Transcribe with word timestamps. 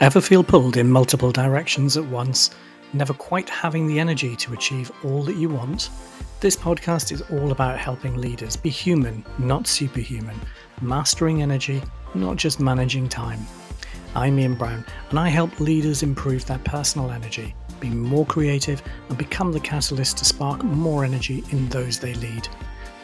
Ever 0.00 0.22
feel 0.22 0.42
pulled 0.42 0.78
in 0.78 0.90
multiple 0.90 1.30
directions 1.30 1.98
at 1.98 2.04
once, 2.06 2.52
never 2.94 3.12
quite 3.12 3.50
having 3.50 3.86
the 3.86 4.00
energy 4.00 4.34
to 4.36 4.54
achieve 4.54 4.90
all 5.04 5.22
that 5.24 5.36
you 5.36 5.50
want? 5.50 5.90
This 6.40 6.56
podcast 6.56 7.12
is 7.12 7.20
all 7.30 7.52
about 7.52 7.78
helping 7.78 8.16
leaders 8.16 8.56
be 8.56 8.70
human, 8.70 9.22
not 9.38 9.66
superhuman, 9.66 10.40
mastering 10.80 11.42
energy, 11.42 11.82
not 12.14 12.36
just 12.36 12.60
managing 12.60 13.10
time. 13.10 13.40
I'm 14.14 14.38
Ian 14.38 14.54
Brown, 14.54 14.86
and 15.10 15.18
I 15.18 15.28
help 15.28 15.60
leaders 15.60 16.02
improve 16.02 16.46
their 16.46 16.60
personal 16.60 17.10
energy, 17.10 17.54
be 17.78 17.90
more 17.90 18.24
creative, 18.24 18.82
and 19.10 19.18
become 19.18 19.52
the 19.52 19.60
catalyst 19.60 20.16
to 20.16 20.24
spark 20.24 20.64
more 20.64 21.04
energy 21.04 21.44
in 21.50 21.68
those 21.68 21.98
they 21.98 22.14
lead 22.14 22.48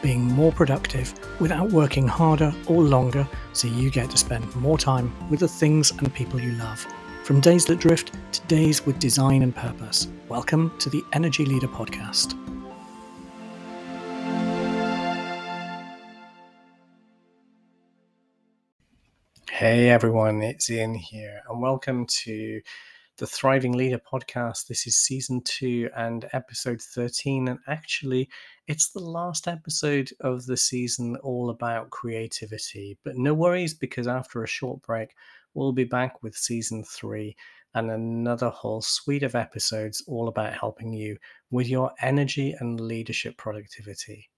being 0.01 0.21
more 0.23 0.51
productive 0.51 1.13
without 1.39 1.71
working 1.71 2.07
harder 2.07 2.53
or 2.67 2.83
longer 2.83 3.27
so 3.53 3.67
you 3.67 3.89
get 3.89 4.09
to 4.11 4.17
spend 4.17 4.55
more 4.55 4.77
time 4.77 5.11
with 5.29 5.39
the 5.39 5.47
things 5.47 5.91
and 5.91 6.13
people 6.13 6.39
you 6.39 6.51
love. 6.53 6.85
From 7.23 7.41
days 7.41 7.65
that 7.65 7.79
drift 7.79 8.13
to 8.33 8.41
days 8.47 8.85
with 8.85 8.99
design 8.99 9.41
and 9.41 9.55
purpose. 9.55 10.07
Welcome 10.29 10.71
to 10.79 10.89
the 10.89 11.03
Energy 11.13 11.45
Leader 11.45 11.67
Podcast. 11.67 12.35
Hey 19.49 19.89
everyone, 19.89 20.43
it's 20.43 20.69
Ian 20.69 20.93
here, 20.93 21.41
and 21.49 21.59
welcome 21.59 22.05
to 22.05 22.61
the 23.17 23.25
Thriving 23.25 23.71
Leader 23.71 23.99
podcast. 23.99 24.67
This 24.67 24.85
is 24.85 24.95
season 24.95 25.41
two 25.41 25.89
and 25.95 26.29
episode 26.33 26.79
13. 26.79 27.47
And 27.47 27.57
actually, 27.67 28.29
it's 28.67 28.89
the 28.89 28.99
last 28.99 29.47
episode 29.47 30.11
of 30.21 30.45
the 30.45 30.55
season 30.55 31.15
all 31.17 31.49
about 31.49 31.89
creativity. 31.89 32.95
But 33.03 33.17
no 33.17 33.33
worries, 33.33 33.73
because 33.73 34.07
after 34.07 34.43
a 34.43 34.47
short 34.47 34.83
break, 34.83 35.15
we'll 35.55 35.71
be 35.71 35.83
back 35.83 36.21
with 36.21 36.35
season 36.35 36.83
three 36.83 37.35
and 37.73 37.89
another 37.89 38.49
whole 38.49 38.81
suite 38.81 39.23
of 39.23 39.33
episodes 39.33 40.03
all 40.07 40.27
about 40.27 40.53
helping 40.53 40.93
you 40.93 41.17
with 41.49 41.67
your 41.67 41.91
energy 42.01 42.55
and 42.59 42.79
leadership 42.79 43.35
productivity. 43.37 44.29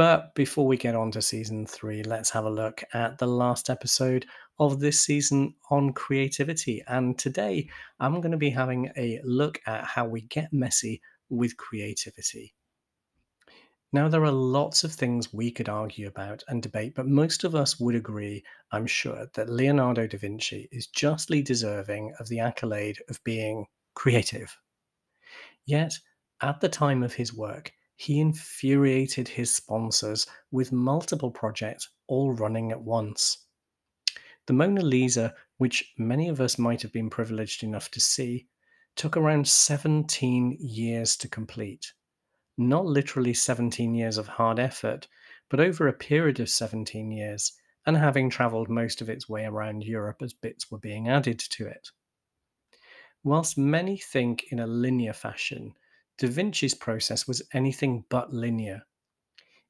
But 0.00 0.34
before 0.34 0.66
we 0.66 0.78
get 0.78 0.94
on 0.94 1.10
to 1.10 1.20
season 1.20 1.66
three, 1.66 2.02
let's 2.02 2.30
have 2.30 2.46
a 2.46 2.50
look 2.50 2.82
at 2.94 3.18
the 3.18 3.26
last 3.26 3.68
episode 3.68 4.24
of 4.58 4.80
this 4.80 4.98
season 4.98 5.52
on 5.68 5.92
creativity. 5.92 6.82
And 6.88 7.18
today 7.18 7.68
I'm 7.98 8.22
going 8.22 8.32
to 8.32 8.38
be 8.38 8.48
having 8.48 8.90
a 8.96 9.20
look 9.24 9.60
at 9.66 9.84
how 9.84 10.06
we 10.06 10.22
get 10.22 10.54
messy 10.54 11.02
with 11.28 11.58
creativity. 11.58 12.54
Now, 13.92 14.08
there 14.08 14.24
are 14.24 14.32
lots 14.32 14.84
of 14.84 14.92
things 14.94 15.34
we 15.34 15.50
could 15.50 15.68
argue 15.68 16.06
about 16.06 16.44
and 16.48 16.62
debate, 16.62 16.94
but 16.94 17.06
most 17.06 17.44
of 17.44 17.54
us 17.54 17.78
would 17.78 17.94
agree, 17.94 18.42
I'm 18.72 18.86
sure, 18.86 19.26
that 19.34 19.50
Leonardo 19.50 20.06
da 20.06 20.16
Vinci 20.16 20.66
is 20.72 20.86
justly 20.86 21.42
deserving 21.42 22.14
of 22.18 22.26
the 22.28 22.40
accolade 22.40 22.96
of 23.10 23.22
being 23.22 23.66
creative. 23.92 24.56
Yet, 25.66 25.92
at 26.40 26.62
the 26.62 26.70
time 26.70 27.02
of 27.02 27.12
his 27.12 27.34
work, 27.34 27.74
he 28.00 28.18
infuriated 28.18 29.28
his 29.28 29.54
sponsors 29.54 30.26
with 30.50 30.72
multiple 30.72 31.30
projects 31.30 31.90
all 32.06 32.32
running 32.32 32.72
at 32.72 32.80
once. 32.80 33.44
The 34.46 34.54
Mona 34.54 34.80
Lisa, 34.80 35.34
which 35.58 35.92
many 35.98 36.30
of 36.30 36.40
us 36.40 36.58
might 36.58 36.80
have 36.80 36.94
been 36.94 37.10
privileged 37.10 37.62
enough 37.62 37.90
to 37.90 38.00
see, 38.00 38.46
took 38.96 39.18
around 39.18 39.46
17 39.46 40.56
years 40.58 41.14
to 41.18 41.28
complete. 41.28 41.92
Not 42.56 42.86
literally 42.86 43.34
17 43.34 43.94
years 43.94 44.16
of 44.16 44.28
hard 44.28 44.58
effort, 44.58 45.06
but 45.50 45.60
over 45.60 45.86
a 45.86 45.92
period 45.92 46.40
of 46.40 46.48
17 46.48 47.12
years, 47.12 47.52
and 47.84 47.98
having 47.98 48.30
travelled 48.30 48.70
most 48.70 49.02
of 49.02 49.10
its 49.10 49.28
way 49.28 49.44
around 49.44 49.84
Europe 49.84 50.22
as 50.22 50.32
bits 50.32 50.70
were 50.70 50.78
being 50.78 51.06
added 51.06 51.38
to 51.38 51.66
it. 51.66 51.90
Whilst 53.22 53.58
many 53.58 53.98
think 53.98 54.44
in 54.50 54.58
a 54.58 54.66
linear 54.66 55.12
fashion, 55.12 55.74
Da 56.20 56.28
Vinci's 56.28 56.74
process 56.74 57.26
was 57.26 57.40
anything 57.54 58.04
but 58.10 58.30
linear. 58.30 58.82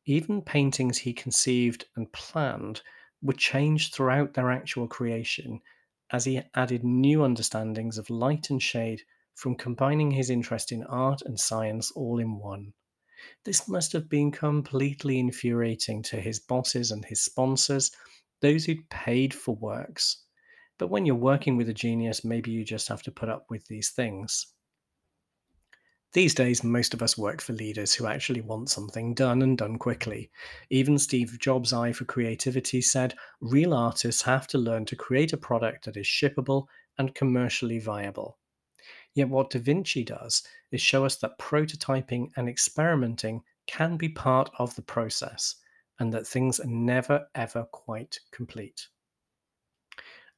Even 0.05 0.43
paintings 0.43 0.99
he 0.99 1.13
conceived 1.13 1.85
and 1.95 2.13
planned 2.13 2.83
were 3.23 3.35
changed 3.35 3.95
throughout 3.95 4.35
their 4.35 4.51
actual 4.51 4.89
creation 4.89 5.61
as 6.11 6.25
he 6.25 6.43
added 6.57 6.83
new 6.83 7.23
understandings 7.23 7.99
of 7.99 8.11
light 8.11 8.51
and 8.51 8.61
shade 8.61 9.01
from 9.37 9.55
combining 9.55 10.11
his 10.11 10.29
interest 10.29 10.73
in 10.73 10.83
art 10.83 11.23
and 11.23 11.39
science 11.39 11.93
all 11.93 12.19
in 12.19 12.37
one. 12.37 12.73
This 13.45 13.69
must 13.69 13.93
have 13.93 14.09
been 14.09 14.33
completely 14.33 15.21
infuriating 15.21 16.03
to 16.03 16.21
his 16.21 16.41
bosses 16.41 16.91
and 16.91 17.05
his 17.05 17.23
sponsors, 17.23 17.93
those 18.41 18.65
who'd 18.65 18.91
paid 18.91 19.33
for 19.33 19.55
works. 19.55 20.25
But 20.79 20.89
when 20.89 21.07
you're 21.07 21.15
working 21.15 21.57
with 21.57 21.69
a 21.69 21.75
genius, 21.75 22.25
maybe 22.25 22.51
you 22.51 22.65
just 22.65 22.89
have 22.89 23.05
to 23.05 23.13
put 23.13 23.29
up 23.29 23.47
with 23.51 23.65
these 23.69 23.91
things. 23.91 24.49
These 26.13 26.35
days, 26.35 26.65
most 26.65 26.93
of 26.93 27.03
us 27.03 27.17
work 27.17 27.41
for 27.41 27.53
leaders 27.53 27.95
who 27.95 28.07
actually 28.07 28.41
want 28.41 28.69
something 28.69 29.15
done 29.15 29.43
and 29.43 29.57
done 29.57 29.79
quickly. 29.79 30.31
Even 30.69 30.99
Steve 30.99 31.39
Jobs' 31.39 31.73
eye 31.73 31.93
for 31.93 32.05
creativity 32.05 32.81
said 32.81 33.15
real 33.41 33.73
artists 33.73 34.23
have 34.23 34.49
to 34.49 34.59
learn 34.59 34.85
to 34.87 34.97
create 34.97 35.33
a 35.33 35.37
product 35.37 35.85
that 35.85 35.97
is 35.97 36.07
shippable 36.07 36.67
and 36.99 37.15
commercially 37.15 37.79
viable. 37.79 38.39
Yet, 39.15 39.29
what 39.29 39.51
Da 39.51 39.61
Vinci 39.61 40.03
does 40.03 40.43
is 40.73 40.81
show 40.81 41.05
us 41.05 41.15
that 41.17 41.39
prototyping 41.39 42.31
and 42.37 42.49
experimenting 42.49 43.43
can 43.69 43.97
be 43.97 44.09
part 44.09 44.51
of 44.59 44.75
the 44.75 44.83
process 44.83 45.57
and 46.01 46.13
that 46.13 46.27
things 46.27 46.59
are 46.59 46.67
never 46.67 47.29
ever 47.37 47.65
quite 47.71 48.19
complete. 48.33 48.89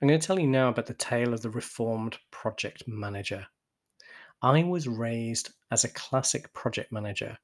I'm 0.02 0.08
going 0.08 0.20
to 0.20 0.26
tell 0.26 0.38
you 0.38 0.48
now 0.48 0.68
about 0.68 0.86
the 0.86 0.94
tale 0.94 1.32
of 1.32 1.40
the 1.40 1.50
reformed 1.50 2.18
project 2.30 2.84
manager. 2.86 3.46
I 4.44 4.64
was 4.64 4.88
raised 4.88 5.52
as 5.70 5.84
a 5.84 5.88
classic 5.88 6.52
project 6.52 6.90
manager. 6.90 7.38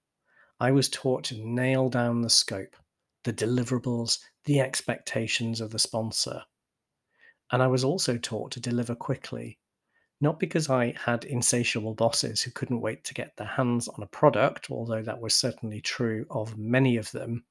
I 0.59 0.72
was 0.72 0.88
taught 0.88 1.22
to 1.25 1.47
nail 1.47 1.88
down 1.88 2.22
the 2.22 2.28
scope, 2.28 2.75
the 3.22 3.32
deliverables, 3.32 4.19
the 4.47 4.59
expectations 4.59 5.60
of 5.60 5.70
the 5.70 5.78
sponsor. 5.78 6.42
And 7.53 7.62
I 7.62 7.69
was 7.69 7.84
also 7.84 8.19
taught 8.19 8.50
to 8.50 8.60
deliver 8.60 8.97
quickly, 8.97 9.60
not 10.20 10.41
because 10.41 10.69
I 10.69 10.92
had 11.04 11.25
insatiable 11.25 11.94
bosses 11.94 12.42
who 12.42 12.50
couldn't 12.50 12.81
wait 12.81 13.04
to 13.04 13.14
get 13.14 13.37
their 13.37 13.47
hands 13.47 13.87
on 13.87 14.03
a 14.03 14.08
product, 14.08 14.69
although 14.69 15.03
that 15.03 15.20
was 15.20 15.37
certainly 15.37 15.81
true 15.81 16.26
of 16.31 16.58
many 16.58 16.97
of 16.97 17.12
them. 17.12 17.44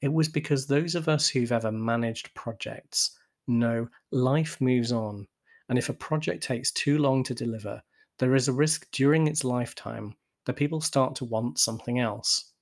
It 0.00 0.12
was 0.12 0.28
because 0.28 0.66
those 0.66 0.96
of 0.96 1.08
us 1.08 1.28
who've 1.28 1.52
ever 1.52 1.70
managed 1.70 2.34
projects 2.34 3.16
know 3.46 3.88
life 4.10 4.60
moves 4.60 4.90
on, 4.90 5.28
and 5.68 5.78
if 5.78 5.88
a 5.88 5.94
project 5.94 6.42
takes 6.42 6.72
too 6.72 6.98
long 6.98 7.22
to 7.22 7.34
deliver, 7.34 7.80
there 8.18 8.34
is 8.34 8.48
a 8.48 8.52
risk 8.52 8.90
during 8.92 9.26
its 9.26 9.44
lifetime 9.44 10.14
that 10.46 10.54
people 10.54 10.80
start 10.80 11.14
to 11.16 11.24
want 11.24 11.58
something 11.58 11.98
else. 11.98 12.52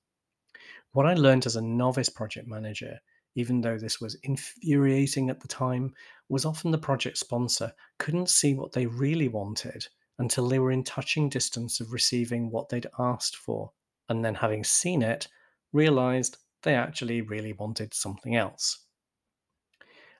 What 0.91 1.05
I 1.05 1.13
learned 1.13 1.45
as 1.45 1.55
a 1.55 1.61
novice 1.61 2.09
project 2.09 2.47
manager, 2.47 2.99
even 3.35 3.61
though 3.61 3.77
this 3.77 3.99
was 3.99 4.15
infuriating 4.23 5.29
at 5.29 5.39
the 5.39 5.47
time, 5.47 5.93
was 6.29 6.45
often 6.45 6.71
the 6.71 6.77
project 6.77 7.17
sponsor 7.17 7.73
couldn't 7.99 8.29
see 8.29 8.53
what 8.53 8.71
they 8.71 8.85
really 8.85 9.27
wanted 9.27 9.87
until 10.19 10.47
they 10.47 10.59
were 10.59 10.71
in 10.71 10.83
touching 10.83 11.27
distance 11.27 11.79
of 11.81 11.91
receiving 11.91 12.49
what 12.49 12.69
they'd 12.69 12.87
asked 12.97 13.35
for, 13.35 13.71
and 14.09 14.23
then 14.23 14.35
having 14.35 14.63
seen 14.63 15.01
it, 15.01 15.27
realized 15.73 16.37
they 16.63 16.75
actually 16.75 17.21
really 17.21 17.53
wanted 17.53 17.93
something 17.93 18.35
else. 18.35 18.84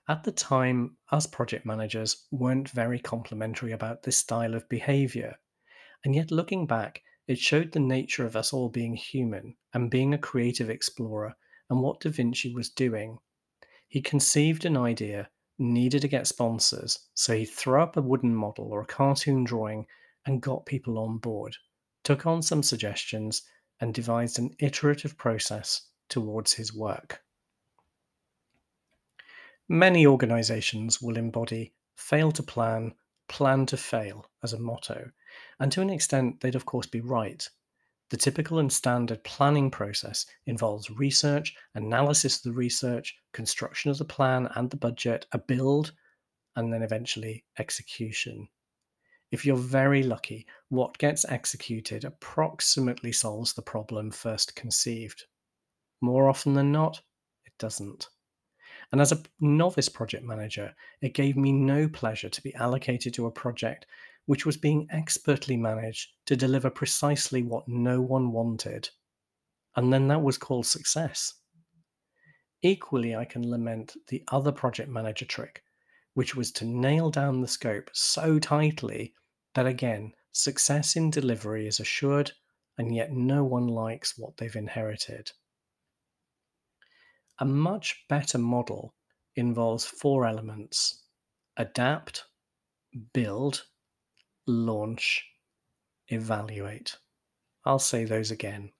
At 0.08 0.22
the 0.22 0.30
time, 0.30 0.96
us 1.10 1.26
project 1.26 1.66
managers 1.66 2.26
weren't 2.30 2.68
very 2.68 3.00
complimentary 3.00 3.72
about 3.72 4.04
this 4.04 4.16
style 4.16 4.54
of 4.54 4.68
behavior. 4.68 5.36
And 6.04 6.14
yet, 6.14 6.30
looking 6.30 6.64
back, 6.66 7.02
it 7.26 7.40
showed 7.40 7.72
the 7.72 7.80
nature 7.80 8.24
of 8.24 8.36
us 8.36 8.52
all 8.52 8.68
being 8.68 8.94
human 8.94 9.56
and 9.74 9.90
being 9.90 10.14
a 10.14 10.18
creative 10.18 10.70
explorer 10.70 11.34
and 11.68 11.80
what 11.80 11.98
Da 12.00 12.10
Vinci 12.10 12.54
was 12.54 12.70
doing. 12.70 13.18
He 13.88 14.00
conceived 14.00 14.64
an 14.64 14.76
idea, 14.76 15.28
needed 15.58 16.02
to 16.02 16.08
get 16.08 16.28
sponsors, 16.28 17.08
so 17.14 17.34
he 17.34 17.44
threw 17.44 17.82
up 17.82 17.96
a 17.96 18.02
wooden 18.02 18.34
model 18.34 18.72
or 18.72 18.82
a 18.82 18.86
cartoon 18.86 19.42
drawing 19.42 19.86
and 20.24 20.40
got 20.40 20.66
people 20.66 20.98
on 20.98 21.18
board, 21.18 21.56
took 22.04 22.26
on 22.26 22.42
some 22.42 22.62
suggestions, 22.62 23.42
and 23.80 23.92
devised 23.92 24.38
an 24.38 24.54
iterative 24.60 25.18
process 25.18 25.88
towards 26.08 26.52
his 26.52 26.72
work. 26.72 27.25
Many 29.68 30.06
organizations 30.06 31.02
will 31.02 31.16
embody 31.16 31.74
fail 31.96 32.30
to 32.32 32.42
plan, 32.42 32.94
plan 33.28 33.66
to 33.66 33.76
fail 33.76 34.30
as 34.44 34.52
a 34.52 34.60
motto, 34.60 35.10
and 35.58 35.72
to 35.72 35.80
an 35.80 35.90
extent, 35.90 36.40
they'd 36.40 36.54
of 36.54 36.66
course 36.66 36.86
be 36.86 37.00
right. 37.00 37.48
The 38.10 38.16
typical 38.16 38.60
and 38.60 38.72
standard 38.72 39.24
planning 39.24 39.72
process 39.72 40.24
involves 40.46 40.90
research, 40.90 41.56
analysis 41.74 42.36
of 42.36 42.42
the 42.44 42.52
research, 42.52 43.16
construction 43.32 43.90
of 43.90 43.98
the 43.98 44.04
plan 44.04 44.48
and 44.54 44.70
the 44.70 44.76
budget, 44.76 45.26
a 45.32 45.38
build, 45.38 45.92
and 46.54 46.72
then 46.72 46.82
eventually 46.82 47.44
execution. 47.58 48.48
If 49.32 49.44
you're 49.44 49.56
very 49.56 50.04
lucky, 50.04 50.46
what 50.68 50.98
gets 50.98 51.24
executed 51.24 52.04
approximately 52.04 53.10
solves 53.10 53.52
the 53.52 53.62
problem 53.62 54.12
first 54.12 54.54
conceived. 54.54 55.24
More 56.00 56.28
often 56.28 56.54
than 56.54 56.70
not, 56.70 57.02
it 57.44 57.52
doesn't. 57.58 58.08
And 58.92 59.00
as 59.00 59.12
a 59.12 59.22
novice 59.40 59.88
project 59.88 60.24
manager, 60.24 60.74
it 61.00 61.14
gave 61.14 61.36
me 61.36 61.52
no 61.52 61.88
pleasure 61.88 62.28
to 62.28 62.42
be 62.42 62.54
allocated 62.54 63.14
to 63.14 63.26
a 63.26 63.30
project 63.32 63.86
which 64.26 64.44
was 64.44 64.56
being 64.56 64.88
expertly 64.90 65.56
managed 65.56 66.10
to 66.26 66.36
deliver 66.36 66.68
precisely 66.68 67.42
what 67.42 67.68
no 67.68 68.00
one 68.00 68.32
wanted. 68.32 68.88
And 69.76 69.92
then 69.92 70.08
that 70.08 70.22
was 70.22 70.38
called 70.38 70.66
success. 70.66 71.34
Equally, 72.62 73.14
I 73.14 73.24
can 73.24 73.48
lament 73.48 73.96
the 74.08 74.24
other 74.28 74.50
project 74.50 74.88
manager 74.88 75.24
trick, 75.24 75.62
which 76.14 76.34
was 76.34 76.50
to 76.52 76.64
nail 76.64 77.10
down 77.10 77.40
the 77.40 77.48
scope 77.48 77.90
so 77.92 78.38
tightly 78.38 79.14
that 79.54 79.66
again, 79.66 80.12
success 80.32 80.96
in 80.96 81.10
delivery 81.10 81.66
is 81.66 81.78
assured, 81.78 82.32
and 82.78 82.94
yet 82.94 83.12
no 83.12 83.44
one 83.44 83.68
likes 83.68 84.18
what 84.18 84.36
they've 84.36 84.56
inherited. 84.56 85.30
A 87.38 87.44
much 87.44 88.04
better 88.08 88.38
model 88.38 88.94
involves 89.34 89.84
four 89.84 90.26
elements 90.26 91.02
adapt, 91.58 92.24
build, 93.12 93.66
launch, 94.46 95.24
evaluate. 96.08 96.96
I'll 97.64 97.78
say 97.78 98.04
those 98.04 98.30
again 98.30 98.72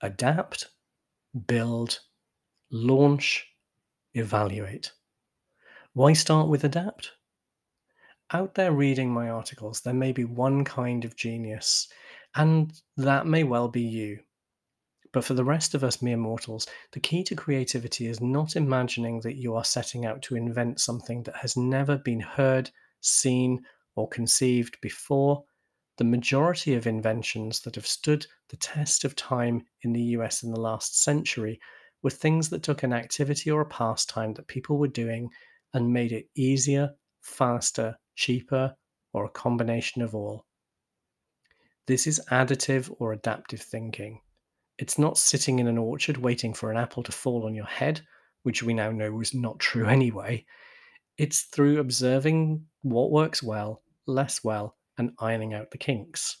adapt, 0.00 0.70
build, 1.46 2.00
launch, 2.70 3.46
evaluate. 4.14 4.92
Why 5.92 6.12
start 6.12 6.48
with 6.48 6.64
adapt? 6.64 7.12
Out 8.32 8.54
there 8.54 8.72
reading 8.72 9.12
my 9.12 9.28
articles, 9.28 9.80
there 9.82 9.94
may 9.94 10.12
be 10.12 10.24
one 10.24 10.64
kind 10.64 11.04
of 11.04 11.16
genius, 11.16 11.88
and 12.34 12.72
that 12.96 13.26
may 13.26 13.44
well 13.44 13.68
be 13.68 13.82
you. 13.82 14.23
But 15.14 15.24
for 15.24 15.34
the 15.34 15.44
rest 15.44 15.76
of 15.76 15.84
us 15.84 16.02
mere 16.02 16.16
mortals, 16.16 16.66
the 16.90 16.98
key 16.98 17.22
to 17.22 17.36
creativity 17.36 18.08
is 18.08 18.20
not 18.20 18.56
imagining 18.56 19.20
that 19.20 19.36
you 19.36 19.54
are 19.54 19.64
setting 19.64 20.04
out 20.04 20.22
to 20.22 20.34
invent 20.34 20.80
something 20.80 21.22
that 21.22 21.36
has 21.36 21.56
never 21.56 21.96
been 21.96 22.18
heard, 22.18 22.68
seen, 23.00 23.64
or 23.94 24.08
conceived 24.08 24.76
before. 24.80 25.44
The 25.98 26.04
majority 26.04 26.74
of 26.74 26.88
inventions 26.88 27.60
that 27.60 27.76
have 27.76 27.86
stood 27.86 28.26
the 28.48 28.56
test 28.56 29.04
of 29.04 29.14
time 29.14 29.64
in 29.82 29.92
the 29.92 30.02
US 30.16 30.42
in 30.42 30.50
the 30.50 30.58
last 30.58 31.00
century 31.00 31.60
were 32.02 32.10
things 32.10 32.48
that 32.48 32.64
took 32.64 32.82
an 32.82 32.92
activity 32.92 33.52
or 33.52 33.60
a 33.60 33.66
pastime 33.66 34.34
that 34.34 34.48
people 34.48 34.78
were 34.78 34.88
doing 34.88 35.30
and 35.74 35.92
made 35.92 36.10
it 36.10 36.28
easier, 36.34 36.92
faster, 37.20 37.96
cheaper, 38.16 38.74
or 39.12 39.26
a 39.26 39.30
combination 39.30 40.02
of 40.02 40.16
all. 40.16 40.44
This 41.86 42.08
is 42.08 42.20
additive 42.32 42.92
or 42.98 43.12
adaptive 43.12 43.60
thinking. 43.60 44.20
It's 44.78 44.98
not 44.98 45.18
sitting 45.18 45.58
in 45.58 45.68
an 45.68 45.78
orchard 45.78 46.16
waiting 46.16 46.52
for 46.52 46.70
an 46.70 46.76
apple 46.76 47.02
to 47.04 47.12
fall 47.12 47.46
on 47.46 47.54
your 47.54 47.66
head, 47.66 48.00
which 48.42 48.62
we 48.62 48.74
now 48.74 48.90
know 48.90 49.12
was 49.12 49.34
not 49.34 49.58
true 49.58 49.86
anyway. 49.88 50.44
It's 51.16 51.42
through 51.42 51.78
observing 51.78 52.66
what 52.82 53.12
works 53.12 53.42
well, 53.42 53.82
less 54.06 54.42
well, 54.42 54.76
and 54.98 55.12
ironing 55.18 55.54
out 55.54 55.70
the 55.70 55.78
kinks. 55.78 56.38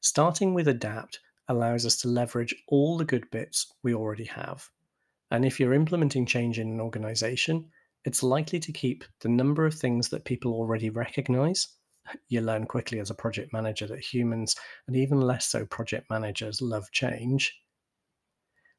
Starting 0.00 0.54
with 0.54 0.68
adapt 0.68 1.20
allows 1.48 1.86
us 1.86 1.96
to 1.98 2.08
leverage 2.08 2.54
all 2.68 2.96
the 2.96 3.04
good 3.04 3.30
bits 3.30 3.72
we 3.82 3.94
already 3.94 4.24
have. 4.24 4.68
And 5.30 5.44
if 5.44 5.58
you're 5.58 5.74
implementing 5.74 6.26
change 6.26 6.58
in 6.58 6.68
an 6.68 6.80
organization, 6.80 7.70
it's 8.04 8.22
likely 8.22 8.60
to 8.60 8.72
keep 8.72 9.04
the 9.20 9.28
number 9.28 9.66
of 9.66 9.74
things 9.74 10.08
that 10.08 10.24
people 10.24 10.52
already 10.52 10.90
recognize 10.90 11.68
you 12.28 12.40
learn 12.40 12.66
quickly 12.66 12.98
as 13.00 13.10
a 13.10 13.14
project 13.14 13.52
manager 13.52 13.86
that 13.86 14.00
humans, 14.00 14.56
and 14.86 14.96
even 14.96 15.20
less 15.20 15.46
so 15.46 15.66
project 15.66 16.08
managers, 16.10 16.60
love 16.60 16.90
change. 16.92 17.60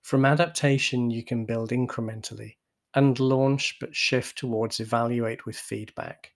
From 0.02 0.26
adaptation, 0.26 1.10
you 1.10 1.24
can 1.24 1.46
build 1.46 1.72
incrementally 1.72 2.56
and 2.94 3.20
launch 3.20 3.78
but 3.80 3.96
shift 3.96 4.38
towards 4.38 4.80
evaluate 4.80 5.46
with 5.46 5.58
feedback. 5.58 6.32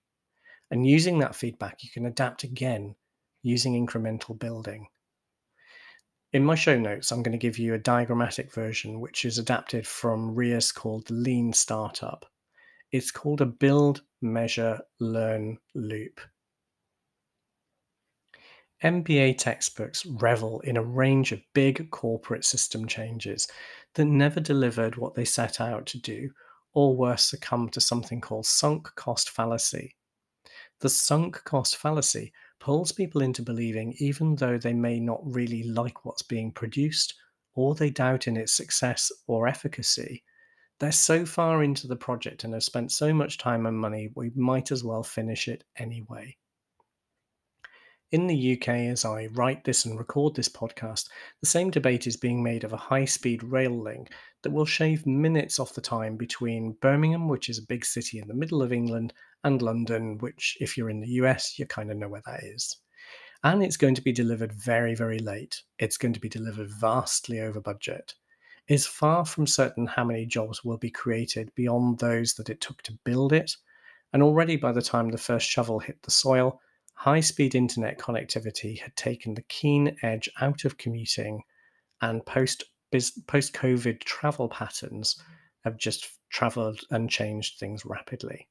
And 0.70 0.86
using 0.86 1.18
that 1.18 1.34
feedback, 1.34 1.82
you 1.82 1.90
can 1.90 2.06
adapt 2.06 2.44
again 2.44 2.94
using 3.42 3.74
incremental 3.74 4.38
building. 4.38 4.86
In 6.32 6.44
my 6.44 6.54
show 6.54 6.78
notes, 6.78 7.10
I'm 7.10 7.22
going 7.22 7.32
to 7.32 7.38
give 7.38 7.58
you 7.58 7.74
a 7.74 7.78
diagrammatic 7.78 8.54
version 8.54 9.00
which 9.00 9.24
is 9.26 9.36
adapted 9.36 9.86
from 9.86 10.34
Ries 10.34 10.72
called 10.72 11.06
the 11.06 11.14
Lean 11.14 11.52
Startup. 11.52 12.24
It's 12.90 13.10
called 13.10 13.40
a 13.42 13.46
build, 13.46 14.02
measure, 14.22 14.80
learn 14.98 15.58
loop. 15.74 16.20
MBA 18.82 19.38
textbooks 19.38 20.04
revel 20.04 20.58
in 20.60 20.76
a 20.76 20.82
range 20.82 21.30
of 21.30 21.40
big 21.54 21.88
corporate 21.90 22.44
system 22.44 22.86
changes 22.86 23.46
that 23.94 24.06
never 24.06 24.40
delivered 24.40 24.96
what 24.96 25.14
they 25.14 25.24
set 25.24 25.60
out 25.60 25.86
to 25.86 25.98
do, 25.98 26.32
or 26.72 26.96
worse, 26.96 27.24
succumbed 27.24 27.72
to 27.74 27.80
something 27.80 28.20
called 28.20 28.46
sunk 28.46 28.92
cost 28.96 29.30
fallacy. 29.30 29.94
The 30.80 30.88
sunk 30.88 31.44
cost 31.44 31.76
fallacy 31.76 32.32
pulls 32.58 32.90
people 32.90 33.22
into 33.22 33.40
believing, 33.42 33.94
even 33.98 34.34
though 34.34 34.58
they 34.58 34.72
may 34.72 34.98
not 34.98 35.20
really 35.24 35.62
like 35.62 36.04
what's 36.04 36.22
being 36.22 36.50
produced, 36.50 37.14
or 37.54 37.76
they 37.76 37.90
doubt 37.90 38.26
in 38.26 38.36
its 38.36 38.52
success 38.52 39.12
or 39.28 39.46
efficacy, 39.46 40.24
they're 40.80 40.90
so 40.90 41.24
far 41.24 41.62
into 41.62 41.86
the 41.86 41.94
project 41.94 42.42
and 42.42 42.52
have 42.52 42.64
spent 42.64 42.90
so 42.90 43.14
much 43.14 43.38
time 43.38 43.66
and 43.66 43.78
money, 43.78 44.10
we 44.16 44.30
might 44.34 44.72
as 44.72 44.82
well 44.82 45.04
finish 45.04 45.46
it 45.46 45.62
anyway. 45.76 46.36
In 48.12 48.26
the 48.26 48.52
UK, 48.52 48.68
as 48.68 49.06
I 49.06 49.28
write 49.32 49.64
this 49.64 49.86
and 49.86 49.98
record 49.98 50.34
this 50.34 50.48
podcast, 50.48 51.08
the 51.40 51.46
same 51.46 51.70
debate 51.70 52.06
is 52.06 52.14
being 52.14 52.42
made 52.42 52.62
of 52.62 52.74
a 52.74 52.76
high 52.76 53.06
speed 53.06 53.42
rail 53.42 53.70
link 53.70 54.10
that 54.42 54.52
will 54.52 54.66
shave 54.66 55.06
minutes 55.06 55.58
off 55.58 55.72
the 55.72 55.80
time 55.80 56.18
between 56.18 56.76
Birmingham, 56.82 57.26
which 57.26 57.48
is 57.48 57.56
a 57.56 57.66
big 57.66 57.86
city 57.86 58.18
in 58.18 58.28
the 58.28 58.34
middle 58.34 58.60
of 58.60 58.70
England, 58.70 59.14
and 59.44 59.62
London, 59.62 60.18
which, 60.18 60.58
if 60.60 60.76
you're 60.76 60.90
in 60.90 61.00
the 61.00 61.08
US, 61.22 61.58
you 61.58 61.64
kind 61.64 61.90
of 61.90 61.96
know 61.96 62.10
where 62.10 62.20
that 62.26 62.44
is. 62.44 62.76
And 63.44 63.64
it's 63.64 63.78
going 63.78 63.94
to 63.94 64.02
be 64.02 64.12
delivered 64.12 64.52
very, 64.52 64.94
very 64.94 65.18
late. 65.18 65.62
It's 65.78 65.96
going 65.96 66.12
to 66.12 66.20
be 66.20 66.28
delivered 66.28 66.68
vastly 66.68 67.40
over 67.40 67.62
budget. 67.62 68.12
It's 68.68 68.84
far 68.84 69.24
from 69.24 69.46
certain 69.46 69.86
how 69.86 70.04
many 70.04 70.26
jobs 70.26 70.62
will 70.62 70.76
be 70.76 70.90
created 70.90 71.50
beyond 71.54 71.98
those 71.98 72.34
that 72.34 72.50
it 72.50 72.60
took 72.60 72.82
to 72.82 72.98
build 73.04 73.32
it. 73.32 73.56
And 74.12 74.22
already 74.22 74.56
by 74.56 74.72
the 74.72 74.82
time 74.82 75.08
the 75.08 75.16
first 75.16 75.48
shovel 75.48 75.78
hit 75.78 76.02
the 76.02 76.10
soil, 76.10 76.60
high 76.94 77.20
speed 77.20 77.54
internet 77.54 77.98
connectivity 77.98 78.78
had 78.78 78.94
taken 78.96 79.34
the 79.34 79.42
keen 79.42 79.96
edge 80.02 80.28
out 80.40 80.64
of 80.64 80.78
commuting, 80.78 81.42
and 82.00 82.24
post 82.26 82.64
post 83.26 83.54
COVID 83.54 84.00
travel 84.00 84.48
patterns 84.48 85.20
have 85.64 85.78
just 85.78 86.08
traveled 86.30 86.80
and 86.90 87.08
changed 87.08 87.58
things 87.58 87.84
rapidly. 87.86 88.48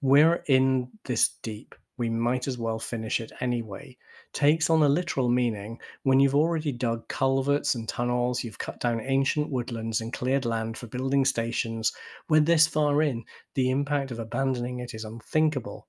We're 0.00 0.42
in 0.46 0.90
this 1.04 1.36
deep. 1.42 1.74
We 1.98 2.08
might 2.08 2.48
as 2.48 2.58
well 2.58 2.78
finish 2.78 3.20
it 3.20 3.32
anyway. 3.40 3.96
Takes 4.32 4.70
on 4.70 4.82
a 4.82 4.88
literal 4.88 5.28
meaning 5.28 5.78
when 6.02 6.20
you've 6.20 6.34
already 6.34 6.72
dug 6.72 7.06
culverts 7.08 7.74
and 7.74 7.88
tunnels, 7.88 8.42
you've 8.42 8.58
cut 8.58 8.80
down 8.80 9.00
ancient 9.00 9.50
woodlands 9.50 10.00
and 10.00 10.12
cleared 10.12 10.44
land 10.44 10.78
for 10.78 10.86
building 10.86 11.24
stations. 11.24 11.92
We're 12.28 12.40
this 12.40 12.66
far 12.66 13.02
in, 13.02 13.24
the 13.54 13.70
impact 13.70 14.10
of 14.10 14.18
abandoning 14.18 14.80
it 14.80 14.94
is 14.94 15.04
unthinkable. 15.04 15.86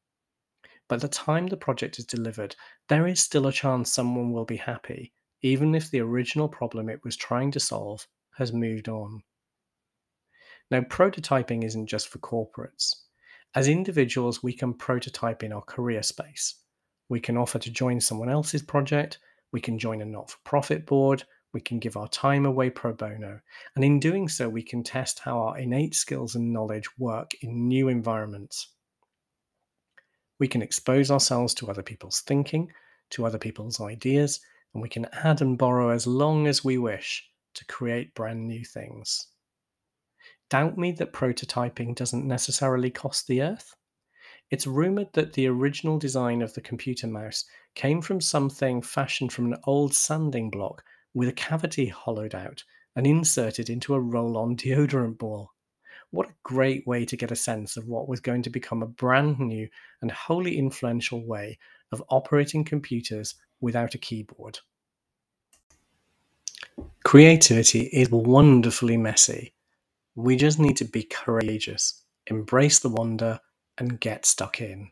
By 0.87 0.97
the 0.97 1.07
time 1.07 1.47
the 1.47 1.57
project 1.57 1.97
is 1.97 2.05
delivered, 2.05 2.55
there 2.89 3.07
is 3.07 3.21
still 3.21 3.47
a 3.47 3.53
chance 3.53 3.91
someone 3.91 4.31
will 4.31 4.45
be 4.45 4.57
happy, 4.57 5.13
even 5.41 5.75
if 5.75 5.89
the 5.89 6.01
original 6.01 6.49
problem 6.49 6.89
it 6.89 7.03
was 7.03 7.15
trying 7.15 7.51
to 7.51 7.59
solve 7.59 8.07
has 8.37 8.51
moved 8.51 8.89
on. 8.89 9.23
Now, 10.69 10.81
prototyping 10.81 11.63
isn't 11.63 11.87
just 11.87 12.07
for 12.07 12.19
corporates. 12.19 12.95
As 13.55 13.67
individuals, 13.67 14.41
we 14.41 14.53
can 14.53 14.73
prototype 14.73 15.43
in 15.43 15.53
our 15.53 15.61
career 15.61 16.01
space. 16.01 16.55
We 17.09 17.19
can 17.19 17.37
offer 17.37 17.59
to 17.59 17.71
join 17.71 18.01
someone 18.01 18.29
else's 18.29 18.63
project, 18.63 19.19
we 19.51 19.61
can 19.61 19.77
join 19.77 20.01
a 20.01 20.05
not 20.05 20.31
for 20.31 20.39
profit 20.43 20.85
board, 20.85 21.23
we 21.53 21.61
can 21.61 21.77
give 21.77 21.95
our 21.95 22.07
time 22.07 22.45
away 22.45 22.71
pro 22.71 22.93
bono, 22.93 23.39
and 23.75 23.85
in 23.85 23.99
doing 23.99 24.27
so, 24.27 24.49
we 24.49 24.63
can 24.63 24.81
test 24.81 25.19
how 25.19 25.37
our 25.37 25.59
innate 25.59 25.93
skills 25.93 26.33
and 26.33 26.51
knowledge 26.51 26.89
work 26.97 27.31
in 27.41 27.67
new 27.67 27.87
environments. 27.87 28.69
We 30.39 30.47
can 30.47 30.61
expose 30.61 31.11
ourselves 31.11 31.53
to 31.55 31.69
other 31.69 31.83
people's 31.83 32.21
thinking, 32.21 32.71
to 33.11 33.25
other 33.25 33.37
people's 33.37 33.79
ideas, 33.79 34.39
and 34.73 34.81
we 34.81 34.89
can 34.89 35.05
add 35.13 35.41
and 35.41 35.57
borrow 35.57 35.89
as 35.89 36.07
long 36.07 36.47
as 36.47 36.65
we 36.65 36.77
wish 36.77 37.23
to 37.53 37.65
create 37.65 38.15
brand 38.15 38.47
new 38.47 38.65
things. 38.65 39.27
Doubt 40.49 40.77
me 40.77 40.91
that 40.93 41.13
prototyping 41.13 41.95
doesn't 41.95 42.27
necessarily 42.27 42.89
cost 42.89 43.27
the 43.27 43.41
Earth? 43.41 43.75
It's 44.49 44.67
rumoured 44.67 45.13
that 45.13 45.33
the 45.33 45.47
original 45.47 45.97
design 45.97 46.41
of 46.41 46.53
the 46.53 46.61
computer 46.61 47.07
mouse 47.07 47.45
came 47.75 48.01
from 48.01 48.21
something 48.21 48.81
fashioned 48.81 49.31
from 49.33 49.51
an 49.51 49.59
old 49.65 49.93
sanding 49.93 50.49
block 50.49 50.83
with 51.13 51.29
a 51.29 51.33
cavity 51.33 51.87
hollowed 51.87 52.35
out 52.35 52.63
and 52.95 53.07
inserted 53.07 53.69
into 53.69 53.95
a 53.95 53.99
roll 53.99 54.37
on 54.37 54.55
deodorant 54.55 55.17
ball. 55.17 55.51
What 56.13 56.29
a 56.29 56.35
great 56.43 56.85
way 56.85 57.05
to 57.05 57.17
get 57.17 57.31
a 57.31 57.35
sense 57.35 57.75
of 57.75 57.87
what 57.87 58.07
was 58.07 58.19
going 58.19 58.43
to 58.43 58.51
become 58.51 58.83
a 58.83 58.87
brand 58.87 59.39
new 59.39 59.67
and 59.99 60.11
wholly 60.11 60.59
influential 60.59 61.25
way 61.25 61.57
of 61.91 62.03
operating 62.09 62.63
computers 62.63 63.33
without 63.61 63.95
a 63.95 63.97
keyboard. 63.97 64.59
Creativity 67.03 67.89
is 67.91 68.11
wonderfully 68.11 68.95
messy. 68.95 69.55
We 70.13 70.35
just 70.35 70.59
need 70.59 70.77
to 70.77 70.85
be 70.85 71.01
courageous, 71.01 72.03
embrace 72.27 72.77
the 72.77 72.89
wonder, 72.89 73.39
and 73.79 73.99
get 73.99 74.27
stuck 74.27 74.61
in. 74.61 74.91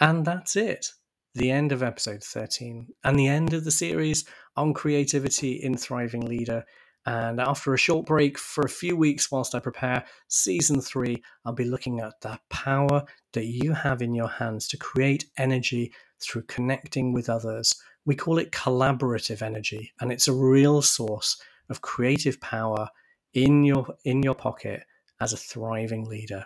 And 0.00 0.24
that's 0.24 0.56
it. 0.56 0.88
The 1.36 1.52
end 1.52 1.70
of 1.70 1.84
episode 1.84 2.24
13 2.24 2.88
and 3.04 3.16
the 3.16 3.28
end 3.28 3.52
of 3.52 3.62
the 3.62 3.70
series 3.70 4.24
on 4.56 4.74
creativity 4.74 5.52
in 5.52 5.76
Thriving 5.76 6.26
Leader. 6.26 6.64
And 7.06 7.40
after 7.40 7.72
a 7.72 7.78
short 7.78 8.06
break 8.06 8.36
for 8.36 8.62
a 8.62 8.68
few 8.68 8.96
weeks 8.96 9.30
whilst 9.30 9.54
I 9.54 9.60
prepare 9.60 10.04
season 10.28 10.80
three, 10.80 11.22
I'll 11.44 11.52
be 11.52 11.64
looking 11.64 12.00
at 12.00 12.20
the 12.20 12.38
power 12.50 13.04
that 13.32 13.46
you 13.46 13.72
have 13.72 14.02
in 14.02 14.14
your 14.14 14.28
hands 14.28 14.66
to 14.68 14.76
create 14.76 15.26
energy 15.38 15.92
through 16.20 16.42
connecting 16.42 17.12
with 17.12 17.30
others. 17.30 17.74
We 18.04 18.16
call 18.16 18.38
it 18.38 18.50
collaborative 18.50 19.40
energy, 19.40 19.92
and 20.00 20.10
it's 20.12 20.28
a 20.28 20.32
real 20.32 20.82
source 20.82 21.40
of 21.70 21.80
creative 21.80 22.40
power 22.40 22.88
in 23.34 23.64
your 23.64 23.86
in 24.04 24.22
your 24.22 24.34
pocket 24.34 24.82
as 25.20 25.32
a 25.32 25.36
thriving 25.36 26.04
leader. 26.04 26.44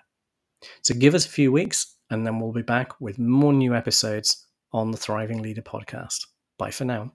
So 0.82 0.94
give 0.94 1.14
us 1.14 1.26
a 1.26 1.30
few 1.30 1.52
weeks 1.52 1.96
and 2.10 2.26
then 2.26 2.38
we'll 2.38 2.52
be 2.52 2.62
back 2.62 3.00
with 3.00 3.18
more 3.18 3.52
new 3.52 3.74
episodes 3.74 4.46
on 4.72 4.90
the 4.90 4.98
Thriving 4.98 5.40
Leader 5.40 5.62
podcast. 5.62 6.26
Bye 6.58 6.70
for 6.70 6.84
now. 6.84 7.12